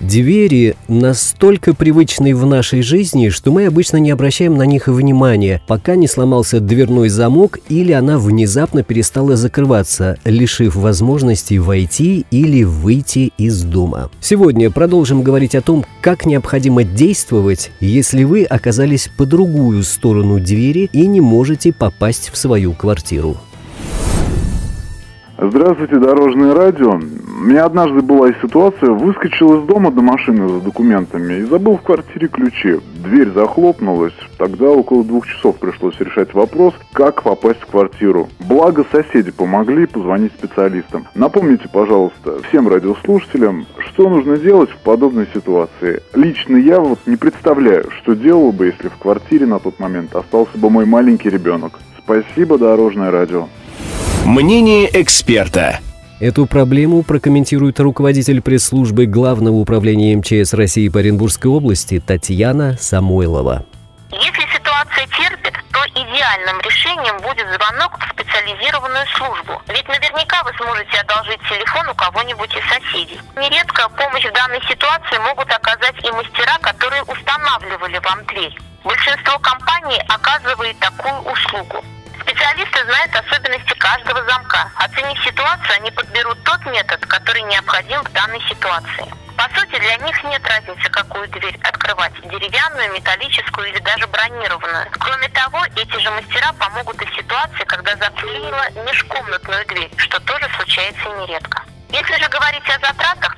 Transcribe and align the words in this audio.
Двери 0.00 0.76
настолько 0.88 1.72
привычны 1.72 2.34
в 2.34 2.44
нашей 2.44 2.82
жизни, 2.82 3.30
что 3.30 3.50
мы 3.50 3.66
обычно 3.66 3.96
не 3.96 4.10
обращаем 4.10 4.54
на 4.54 4.64
них 4.64 4.88
внимания, 4.88 5.62
пока 5.66 5.96
не 5.96 6.06
сломался 6.06 6.60
дверной 6.60 7.08
замок 7.08 7.58
или 7.70 7.92
она 7.92 8.18
внезапно 8.18 8.82
перестала 8.82 9.36
закрываться, 9.36 10.18
лишив 10.24 10.76
возможности 10.76 11.54
войти 11.54 12.26
или 12.30 12.62
выйти 12.62 13.32
из 13.38 13.62
дома. 13.62 14.10
Сегодня 14.20 14.70
продолжим 14.70 15.22
говорить 15.22 15.54
о 15.54 15.62
том, 15.62 15.84
как 16.02 16.26
необходимо 16.26 16.84
действовать, 16.84 17.70
если 17.80 18.24
вы 18.24 18.44
оказались 18.44 19.08
по 19.16 19.24
другую 19.24 19.82
сторону 19.82 20.38
двери 20.38 20.90
и 20.92 21.06
не 21.06 21.22
можете 21.22 21.72
попасть 21.72 22.30
в 22.32 22.36
свою 22.36 22.74
квартиру. 22.74 23.38
Здравствуйте, 25.38 25.96
Дорожное 25.96 26.54
радио. 26.54 26.92
У 26.92 27.44
меня 27.44 27.66
однажды 27.66 28.00
была 28.00 28.32
ситуация, 28.40 28.90
выскочил 28.90 29.58
из 29.60 29.66
дома 29.66 29.90
до 29.90 30.00
машины 30.00 30.48
за 30.48 30.60
документами 30.60 31.34
и 31.34 31.42
забыл 31.42 31.76
в 31.76 31.82
квартире 31.82 32.28
ключи. 32.28 32.80
Дверь 33.04 33.28
захлопнулась. 33.32 34.14
Тогда 34.38 34.70
около 34.70 35.04
двух 35.04 35.26
часов 35.26 35.58
пришлось 35.58 36.00
решать 36.00 36.32
вопрос, 36.32 36.72
как 36.94 37.22
попасть 37.22 37.60
в 37.60 37.66
квартиру. 37.66 38.30
Благо 38.48 38.86
соседи 38.90 39.30
помогли 39.30 39.84
позвонить 39.84 40.32
специалистам. 40.32 41.06
Напомните, 41.14 41.68
пожалуйста, 41.70 42.40
всем 42.48 42.66
радиослушателям, 42.66 43.66
что 43.90 44.08
нужно 44.08 44.38
делать 44.38 44.70
в 44.70 44.78
подобной 44.78 45.28
ситуации. 45.34 46.00
Лично 46.14 46.56
я 46.56 46.80
вот 46.80 47.00
не 47.04 47.16
представляю, 47.16 47.90
что 47.90 48.14
делал 48.14 48.52
бы, 48.52 48.66
если 48.66 48.88
в 48.88 48.96
квартире 48.96 49.44
на 49.44 49.58
тот 49.58 49.78
момент 49.80 50.16
остался 50.16 50.56
бы 50.56 50.70
мой 50.70 50.86
маленький 50.86 51.28
ребенок. 51.28 51.78
Спасибо, 51.98 52.56
Дорожное 52.56 53.10
радио. 53.10 53.48
Мнение 54.26 54.90
эксперта. 55.00 55.78
Эту 56.18 56.46
проблему 56.46 57.04
прокомментирует 57.04 57.78
руководитель 57.78 58.42
пресс-службы 58.42 59.06
Главного 59.06 59.54
управления 59.54 60.16
МЧС 60.16 60.52
России 60.52 60.88
по 60.88 60.98
Оренбургской 60.98 61.48
области 61.48 62.02
Татьяна 62.04 62.76
Самойлова. 62.76 63.64
Если 64.10 64.42
ситуация 64.50 65.06
терпит, 65.14 65.54
то 65.70 65.78
идеальным 65.94 66.58
решением 66.58 67.22
будет 67.22 67.46
звонок 67.54 67.94
в 68.02 68.18
специализированную 68.18 69.06
службу. 69.14 69.62
Ведь 69.68 69.86
наверняка 69.86 70.42
вы 70.42 70.50
сможете 70.58 70.98
одолжить 71.06 71.40
телефон 71.46 71.86
у 71.88 71.94
кого-нибудь 71.94 72.50
из 72.50 72.66
соседей. 72.66 73.20
Нередко 73.36 73.88
помощь 73.90 74.26
в 74.26 74.34
данной 74.34 74.60
ситуации 74.66 75.22
могут 75.22 75.46
оказать 75.54 76.02
и 76.02 76.10
мастера, 76.10 76.58
которые 76.62 77.04
устанавливали 77.04 78.02
вам 78.02 78.26
дверь. 78.26 78.58
Большинство 78.82 79.38
компаний 79.38 80.02
оказывает 80.08 80.76
такую 80.80 81.14
услугу. 81.30 81.78
Специалисты 82.46 82.84
знают 82.84 83.12
особенности 83.16 83.74
каждого 83.74 84.22
замка. 84.24 84.70
Оценив 84.76 85.18
ситуацию, 85.24 85.74
они 85.80 85.90
подберут 85.90 86.44
тот 86.44 86.64
метод, 86.66 87.04
который 87.06 87.42
необходим 87.42 88.00
в 88.04 88.12
данной 88.12 88.40
ситуации. 88.48 89.04
По 89.36 89.48
сути, 89.58 89.76
для 89.80 89.96
них 89.96 90.22
нет 90.22 90.46
разницы, 90.46 90.88
какую 90.90 91.26
дверь 91.28 91.58
открывать– 91.64 92.12
деревянную, 92.22 92.92
металлическую 92.92 93.68
или 93.68 93.80
даже 93.80 94.06
бронированную. 94.06 94.86
Кроме 94.92 95.28
того, 95.30 95.58
эти 95.74 95.98
же 95.98 96.08
мастера 96.12 96.52
помогут 96.52 97.02
и 97.02 97.06
в 97.06 97.16
ситуации, 97.16 97.64
когда 97.64 97.96
заклинило 97.96 98.70
межкомнатную 98.84 99.66
дверь, 99.66 99.90
что 99.96 100.20
тоже 100.20 100.48
случается 100.54 101.08
нередко. 101.18 101.64
Если 101.90 102.16
же 102.16 102.28
говорить 102.28 102.68
о 102.68 102.78
затратах, 102.78 103.35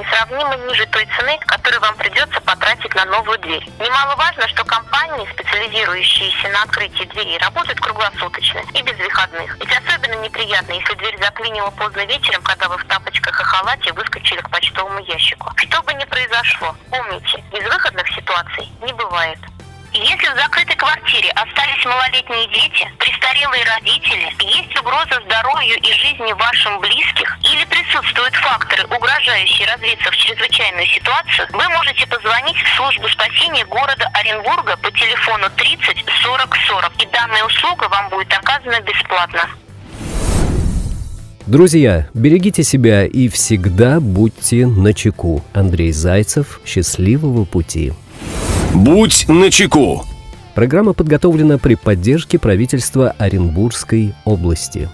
несравнимо 0.00 0.56
ниже 0.56 0.86
той 0.86 1.06
цены, 1.16 1.38
которую 1.46 1.80
вам 1.80 1.94
придется 1.96 2.40
потратить 2.40 2.94
на 2.94 3.04
новую 3.06 3.38
дверь. 3.38 3.64
Немаловажно, 3.78 4.48
что 4.48 4.64
компании, 4.64 5.28
специализирующиеся 5.32 6.48
на 6.48 6.62
открытии 6.62 7.04
дверей, 7.04 7.38
работают 7.38 7.80
круглосуточно 7.80 8.60
и 8.74 8.82
без 8.82 8.96
выходных. 8.98 9.56
Ведь 9.58 9.76
особенно 9.76 10.14
неприятно, 10.22 10.72
если 10.72 10.94
дверь 10.94 11.18
заклинила 11.22 11.70
поздно 11.70 12.04
вечером, 12.06 12.42
когда 12.42 12.68
вы 12.68 12.78
в 12.78 12.84
тапочках 12.86 13.40
и 13.40 13.44
халате 13.44 13.92
выскочили 13.92 14.40
к 14.40 14.50
почтовому 14.50 15.00
ящику. 15.04 15.52
Что 15.56 15.82
бы 15.82 15.94
ни 15.94 16.04
произошло, 16.04 16.74
помните, 16.90 17.44
безвыходных 17.52 18.08
ситуаций 18.14 18.68
не 18.82 18.92
бывает. 18.92 19.38
Если 19.92 20.28
в 20.28 20.36
закрытой 20.36 20.76
квартире 20.76 21.30
остались 21.30 21.84
малолетние 21.84 22.46
дети, 22.46 22.88
престарелые 22.98 23.64
родители, 23.64 24.32
есть 24.38 24.78
угроза 24.78 25.20
здоровью 25.24 25.76
и 25.78 25.92
жизни 25.92 26.32
вашим 26.32 26.78
близких 26.78 27.36
присутствуют 28.00 28.34
факторы, 28.34 28.84
угрожающие 28.84 29.66
развиться 29.66 30.10
в 30.10 30.16
чрезвычайную 30.16 30.86
ситуацию, 30.86 31.46
вы 31.52 31.68
можете 31.68 32.06
позвонить 32.06 32.56
в 32.56 32.76
службу 32.76 33.08
спасения 33.08 33.64
города 33.66 34.08
Оренбурга 34.14 34.76
по 34.76 34.90
телефону 34.90 35.46
30 35.56 36.04
40 36.24 36.56
40. 36.68 37.02
И 37.02 37.08
данная 37.12 37.44
услуга 37.44 37.88
вам 37.90 38.08
будет 38.10 38.32
оказана 38.32 38.80
бесплатно. 38.80 39.40
Друзья, 41.46 42.08
берегите 42.14 42.62
себя 42.62 43.06
и 43.06 43.28
всегда 43.28 44.00
будьте 44.00 44.66
начеку. 44.66 45.44
Андрей 45.52 45.92
Зайцев. 45.92 46.60
Счастливого 46.64 47.44
пути. 47.44 47.92
Будь 48.72 49.28
начеку. 49.28 50.06
Программа 50.54 50.92
подготовлена 50.92 51.58
при 51.58 51.74
поддержке 51.74 52.38
правительства 52.38 53.14
Оренбургской 53.18 54.14
области. 54.24 54.88